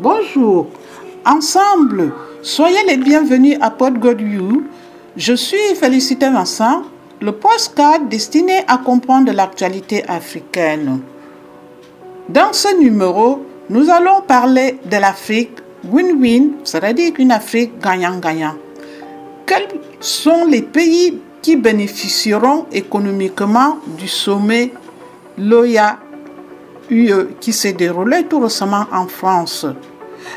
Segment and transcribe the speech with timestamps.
[0.00, 0.68] Bonjour.
[1.26, 4.22] Ensemble, soyez les bienvenus à Pod God.
[5.16, 6.84] Je suis Félicité Vincent,
[7.20, 11.00] le postcard destiné à comprendre l'actualité africaine.
[12.28, 18.54] Dans ce numéro, nous allons parler de l'Afrique win-win, c'est-à-dire une Afrique gagnant-gagnant.
[19.46, 19.66] Quels
[19.98, 24.70] sont les pays qui bénéficieront économiquement du sommet
[25.36, 25.98] Loya
[26.90, 29.66] UE qui s'est déroulé tout récemment en France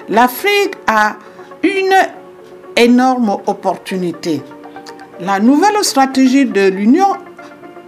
[0.10, 1.16] L'Afrique a
[1.64, 1.96] une
[2.76, 4.42] énorme opportunité.
[5.20, 7.18] La nouvelle stratégie de l'Union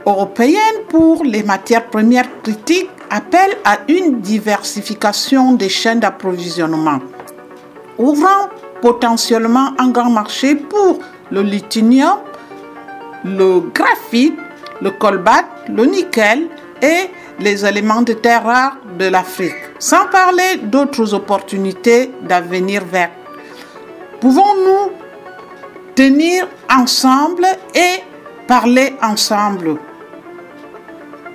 [0.05, 6.99] européenne pour les matières premières critiques appelle à une diversification des chaînes d'approvisionnement,
[7.97, 8.49] ouvrant
[8.81, 10.99] potentiellement un grand marché pour
[11.31, 12.17] le lithium,
[13.23, 14.37] le graphite,
[14.81, 16.47] le cobalt, le nickel
[16.81, 17.09] et
[17.39, 23.11] les éléments de terre rares de l'Afrique, sans parler d'autres opportunités d'avenir vert.
[24.19, 24.91] Pouvons-nous
[25.95, 27.45] tenir ensemble
[27.75, 28.01] et
[28.47, 29.77] parler ensemble?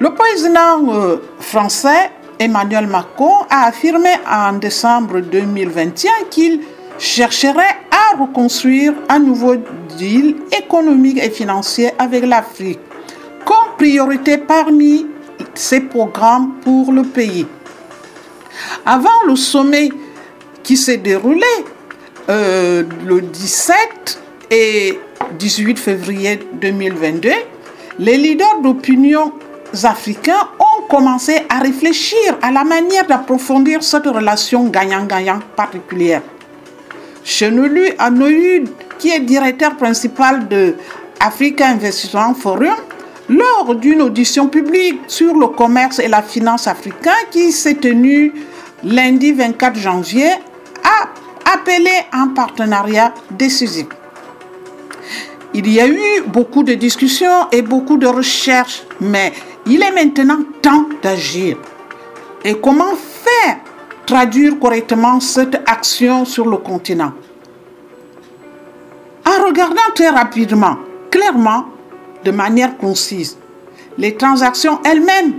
[0.00, 6.60] Le président euh, français Emmanuel Macron a affirmé en décembre 2021 qu'il
[6.98, 9.56] chercherait à reconstruire un nouveau
[9.96, 12.80] deal économique et financier avec l'Afrique
[13.44, 15.06] comme priorité parmi
[15.54, 17.46] ses programmes pour le pays.
[18.84, 19.90] Avant le sommet
[20.62, 21.46] qui s'est déroulé
[22.28, 24.98] euh, le 17 et
[25.38, 27.30] 18 février 2022,
[27.98, 29.32] les leaders d'opinion
[29.84, 36.22] africains ont commencé à réfléchir à la manière d'approfondir cette relation gagnant-gagnant particulière.
[37.24, 40.74] Chenelu Anoyud, qui est directeur principal de
[41.20, 42.76] Africa Investment Forum,
[43.28, 48.32] lors d'une audition publique sur le commerce et la finance africain qui s'est tenue
[48.84, 50.30] lundi 24 janvier,
[50.84, 53.86] a appelé un partenariat décisif.
[55.54, 59.32] Il y a eu beaucoup de discussions et beaucoup de recherches, mais
[59.66, 61.56] il est maintenant temps d'agir.
[62.44, 63.58] Et comment faire
[64.06, 67.12] traduire correctement cette action sur le continent?
[69.26, 70.76] En regardant très rapidement,
[71.10, 71.66] clairement,
[72.24, 73.36] de manière concise,
[73.96, 75.34] les transactions elles-mêmes,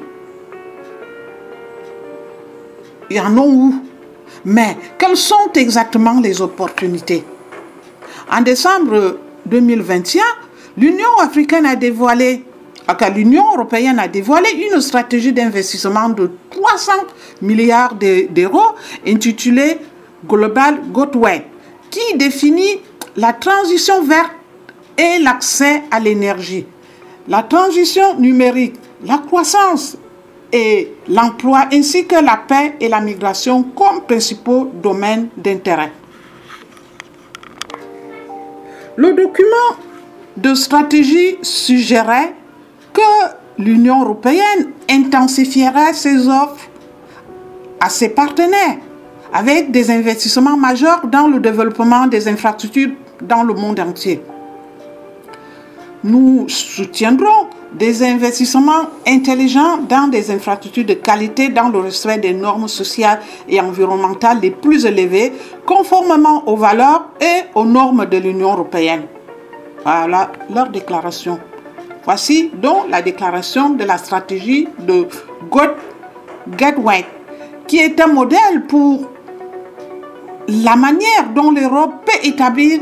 [3.09, 3.75] il y en a où?
[4.45, 7.23] Mais quelles sont exactement les opportunités?
[8.31, 10.23] En décembre 2021,
[10.78, 12.44] l'Union africaine a dévoilé
[13.13, 16.91] l'Union européenne a dévoilé une stratégie d'investissement de 300
[17.41, 18.75] milliards d'euros
[19.06, 19.78] intitulée
[20.28, 21.46] Global Gateway,
[21.90, 22.81] qui définit
[23.16, 24.31] la transition verte
[25.00, 26.66] et l'accès à l'énergie,
[27.28, 29.98] la transition numérique, la croissance
[30.52, 35.94] et l'emploi, ainsi que la paix et la migration comme principaux domaines d'intérêt.
[38.98, 39.78] Le document
[40.36, 42.34] de stratégie suggérait
[42.92, 43.02] que
[43.58, 46.68] l'Union européenne intensifierait ses offres
[47.80, 48.78] à ses partenaires
[49.32, 52.90] avec des investissements majeurs dans le développement des infrastructures
[53.22, 54.22] dans le monde entier.
[56.04, 62.70] Nous soutiendrons des investissements intelligents dans des infrastructures de qualité dans le respect des normes
[62.70, 65.34] sociales et environnementales les plus élevées,
[65.66, 69.04] conformément aux valeurs et aux normes de l'Union européenne.
[69.84, 71.38] Voilà leur déclaration.
[72.06, 75.06] Voici donc la déclaration de la stratégie de
[75.52, 75.72] God
[76.58, 77.06] Gateway,
[77.68, 79.02] qui est un modèle pour
[80.48, 82.80] la manière dont l'Europe peut établir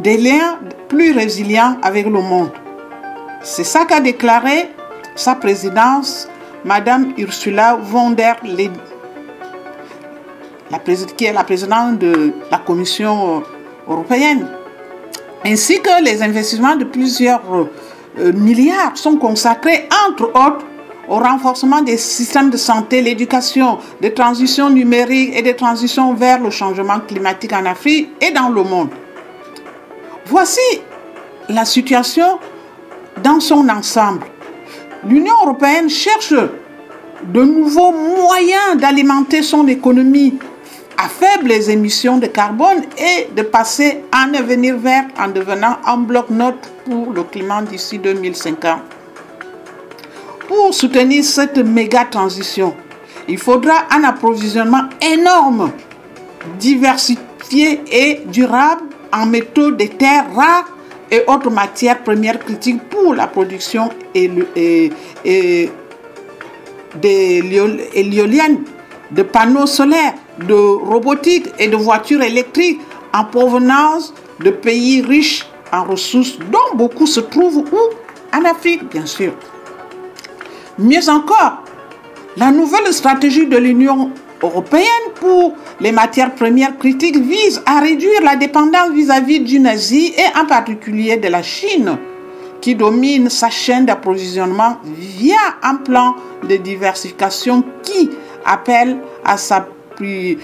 [0.00, 0.58] des liens
[0.92, 2.50] plus résilients avec le monde.
[3.42, 4.68] C'est ça qu'a déclaré
[5.16, 6.28] sa présidence,
[6.66, 8.72] Madame Ursula von der Leyen,
[11.16, 13.42] qui est la présidente de la Commission
[13.88, 14.46] européenne,
[15.46, 17.42] ainsi que les investissements de plusieurs
[18.18, 20.66] euh, milliards sont consacrés, entre autres,
[21.08, 26.50] au renforcement des systèmes de santé, l'éducation, des transitions numériques et des transitions vers le
[26.50, 28.90] changement climatique en Afrique et dans le monde.
[30.26, 30.60] Voici
[31.48, 32.38] la situation
[33.22, 34.26] dans son ensemble.
[35.06, 36.34] L'Union européenne cherche
[37.24, 40.38] de nouveaux moyens d'alimenter son économie
[40.96, 45.98] à faibles émissions de carbone et de passer à un avenir vert en devenant un
[45.98, 48.78] bloc neutre pour le climat d'ici 2050.
[50.46, 52.74] Pour soutenir cette méga transition,
[53.26, 55.72] il faudra un approvisionnement énorme,
[56.58, 60.68] diversifié et durable en métaux de terres rares
[61.10, 64.90] et autres matières premières critiques pour la production et, et,
[65.24, 65.70] et
[67.00, 68.64] de l'éolienne
[69.10, 70.14] de panneaux solaires,
[70.48, 72.80] de robotique et de voitures électriques
[73.12, 78.34] en provenance de pays riches en ressources dont beaucoup se trouvent où?
[78.34, 79.32] En Afrique, bien sûr.
[80.78, 81.64] Mieux encore,
[82.38, 84.10] la nouvelle stratégie de l'Union
[84.42, 90.38] européenne pour les matières premières critiques vise à réduire la dépendance vis-à-vis d'une Asie et
[90.38, 91.98] en particulier de la Chine,
[92.60, 96.14] qui domine sa chaîne d'approvisionnement via un plan
[96.48, 98.10] de diversification qui
[98.46, 100.38] appelle à s'appuyer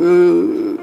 [0.00, 0.76] euh,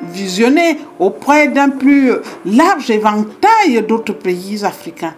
[0.00, 2.12] visionner auprès d'un plus
[2.46, 5.14] large éventail d'autres pays africains.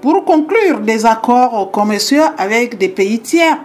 [0.00, 3.58] Pour conclure des accords commerciaux avec des pays tiers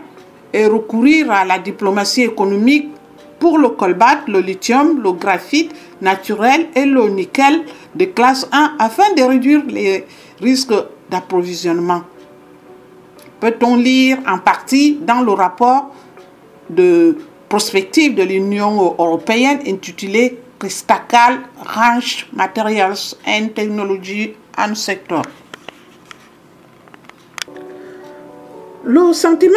[0.53, 2.91] et recourir à la diplomatie économique
[3.39, 9.13] pour le colbate, le lithium, le graphite naturel et le nickel de classe 1 afin
[9.15, 10.05] de réduire les
[10.41, 10.73] risques
[11.09, 12.01] d'approvisionnement.
[13.39, 15.91] Peut-on lire en partie dans le rapport
[16.69, 17.17] de
[17.47, 25.21] prospective de l'Union européenne intitulé Crystal Ranch Materials and Technology and Sector?
[28.83, 29.53] Le sentiment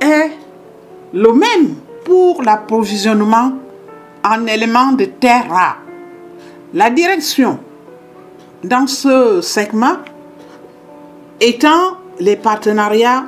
[0.00, 0.30] est
[1.12, 3.52] le même pour l'approvisionnement
[4.24, 5.78] en éléments de terre rares.
[6.74, 7.58] La direction
[8.64, 9.96] dans ce segment
[11.40, 13.24] étant les partenariats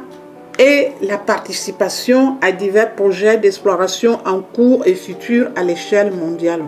[0.58, 6.62] et la participation à divers projets d'exploration en cours et futurs à l'échelle mondiale.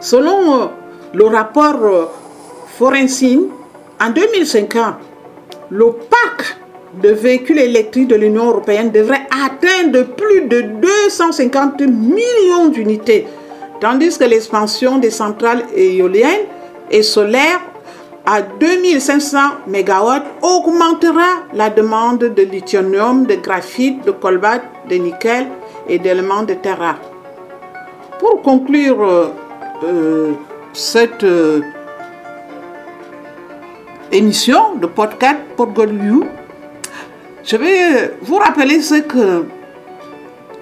[0.00, 0.66] Selon euh,
[1.14, 2.06] le rapport euh,
[2.78, 3.40] Forensin,
[4.00, 4.94] en 2050,
[5.70, 6.58] le parc
[7.02, 13.26] de véhicules électriques de l'Union européenne devrait atteindre plus de 250 millions d'unités,
[13.80, 16.46] tandis que l'expansion des centrales éoliennes
[16.90, 17.60] et solaires
[18.26, 25.48] à 2500 MW augmentera la demande de lithium, de graphite, de colbate, de nickel
[25.88, 26.98] et d'éléments de terre.
[28.18, 29.28] Pour conclure euh,
[29.84, 30.32] euh,
[30.72, 31.60] cette euh,
[34.10, 36.24] émission de podcast You,
[37.44, 39.44] je vais vous rappeler ce que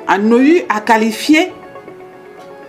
[0.08, 1.52] ANOU a qualifié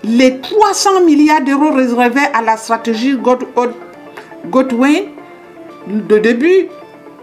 [0.03, 3.45] les 300 milliards d'euros réservés à la stratégie God
[4.47, 5.05] Godwin,
[5.87, 6.67] de début,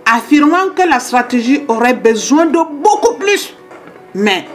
[0.06, 3.54] affirmant que la stratégie aurait besoin de beaucoup plus.
[4.14, 4.46] Mais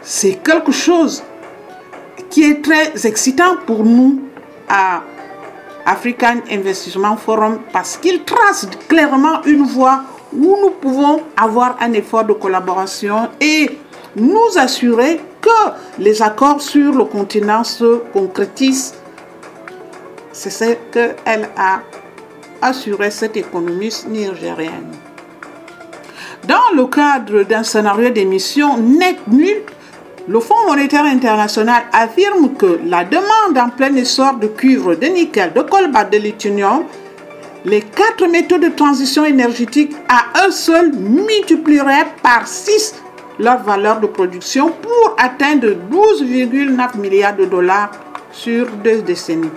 [0.00, 1.22] c'est quelque chose
[2.30, 4.20] qui est très excitant pour nous
[4.68, 5.02] à
[5.84, 12.24] African Investment Forum parce qu'il trace clairement une voie où nous pouvons avoir un effort
[12.24, 13.78] de collaboration et
[14.16, 15.48] nous assurer que
[15.98, 18.94] les accords sur le continent se concrétisent
[20.32, 21.80] c'est ce qu'elle a
[22.62, 24.92] assuré cette économiste nigérienne.
[26.48, 29.62] Dans le cadre d'un scénario d'émission net nul,
[30.26, 35.52] le Fonds monétaire international affirme que la demande en plein essor de cuivre, de nickel,
[35.52, 36.84] de colbate, de lithium,
[37.64, 42.96] les quatre méthodes de transition énergétique à un seul multiplieraient par 6
[43.38, 47.90] leur valeur de production pour atteindre 12,9 milliards de dollars
[48.32, 49.50] sur deux décennies.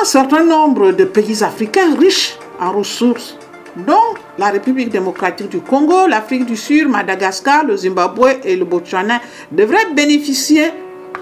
[0.00, 3.36] Un certain nombre de pays africains riches en ressources,
[3.76, 9.20] dont la République démocratique du Congo, l'Afrique du Sud, Madagascar, le Zimbabwe et le Botswana,
[9.52, 10.70] devraient bénéficier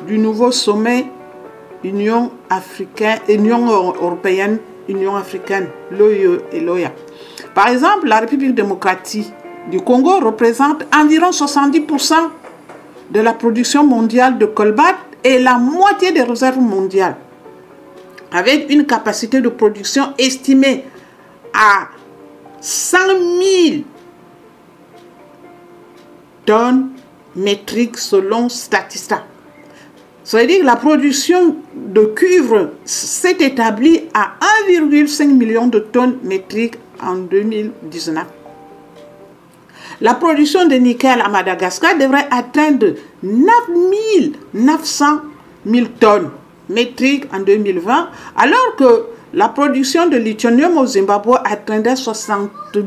[0.06, 1.06] du nouveau sommet
[1.84, 6.92] Union africaine, Union européenne, Union africaine, l'OIE et l'OIA.
[7.54, 9.32] Par exemple, la République démocratique
[9.70, 12.14] du Congo représente environ 70%
[13.10, 17.16] de la production mondiale de colbate et la moitié des réserves mondiales
[18.32, 20.84] avec une capacité de production estimée
[21.54, 21.88] à
[22.60, 22.98] 100
[23.68, 23.82] 000
[26.44, 26.90] tonnes
[27.36, 29.24] métriques selon Statista.
[30.28, 34.32] Ça veut dire que la production de cuivre s'est établie à
[34.68, 38.26] 1,5 million de tonnes métriques en 2019.
[40.02, 42.88] La production de nickel à Madagascar devrait atteindre
[43.22, 43.54] 9
[44.52, 45.06] 900
[45.64, 46.28] 000 tonnes
[46.68, 52.86] métriques en 2020, alors que la production de lithium au Zimbabwe atteindrait 60 000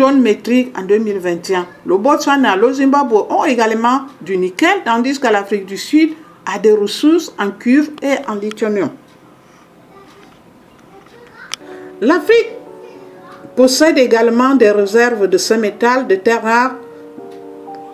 [0.00, 1.66] tonnes métriques en 2021.
[1.84, 6.12] Le Botswana le Zimbabwe ont également du nickel, tandis que l'Afrique du Sud
[6.46, 8.88] a des ressources en cuivre et en lithium.
[12.00, 12.48] L'Afrique
[13.54, 16.76] possède également des réserves de ce métal de terre rare,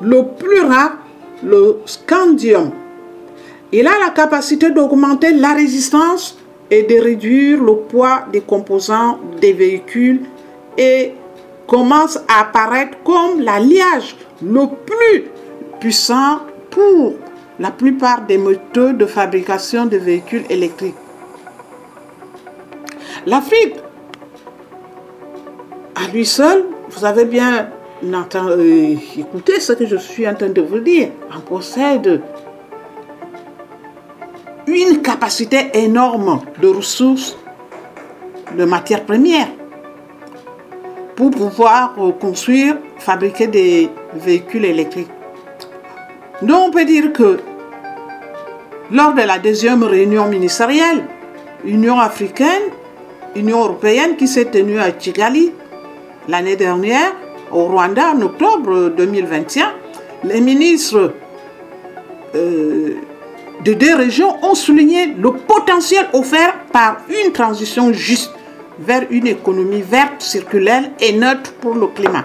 [0.00, 0.98] le plus rare,
[1.42, 2.70] le scandium,
[3.72, 6.38] il a la capacité d'augmenter la résistance
[6.70, 10.20] et de réduire le poids des composants des véhicules
[10.78, 11.14] et
[11.66, 15.30] commence à apparaître comme l'alliage le plus
[15.80, 17.14] puissant pour
[17.58, 20.94] la plupart des moteurs de fabrication de véhicules électriques.
[23.26, 23.76] L'Afrique,
[25.94, 27.70] à lui seul, vous avez bien
[28.04, 32.20] euh, écouté ce que je suis en train de vous dire, en possède
[34.66, 37.36] une capacité énorme de ressources,
[38.56, 39.48] de matières premières
[41.16, 45.10] pour pouvoir euh, construire, fabriquer des véhicules électriques.
[46.42, 47.38] Donc on peut dire que
[48.92, 51.04] lors de la deuxième réunion ministérielle,
[51.64, 52.62] Union africaine,
[53.34, 55.52] Union européenne qui s'est tenue à Kigali
[56.28, 57.12] l'année dernière,
[57.50, 59.72] au Rwanda en octobre 2021,
[60.24, 61.14] les ministres
[62.34, 62.94] euh,
[63.64, 68.35] de deux régions ont souligné le potentiel offert par une transition juste
[68.78, 72.24] vers une économie verte, circulaire et neutre pour le climat.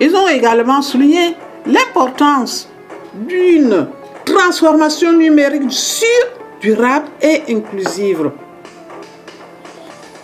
[0.00, 1.36] Ils ont également souligné
[1.66, 2.68] l'importance
[3.14, 3.86] d'une
[4.24, 6.08] transformation numérique sûre,
[6.60, 8.30] durable et inclusive.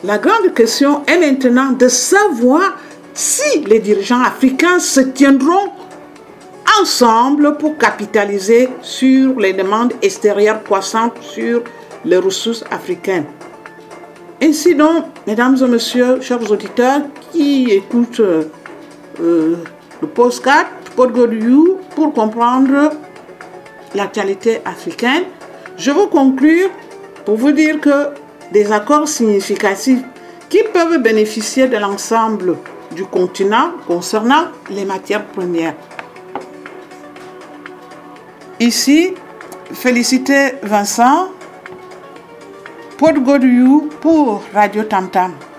[0.02, 2.78] La grande question est maintenant de savoir
[3.12, 5.70] si les dirigeants africains se tiendront
[6.80, 11.62] ensemble pour capitaliser sur les demandes extérieures croissantes sur
[12.04, 13.26] les ressources africaines.
[14.42, 18.44] Ainsi donc, mesdames et messieurs, chers auditeurs qui écoutent euh,
[19.20, 20.66] le postcard
[20.98, 22.90] You pour comprendre
[23.94, 25.24] l'actualité africaine,
[25.76, 26.70] je veux conclure
[27.24, 28.08] pour vous dire que
[28.52, 30.02] des accords significatifs
[30.48, 32.56] qui peuvent bénéficier de l'ensemble
[32.94, 35.74] du continent concernant les matières premières.
[38.58, 39.14] Ici,
[39.72, 41.28] félicitez Vincent
[43.00, 45.49] Pod You pour Radio Tam Tam.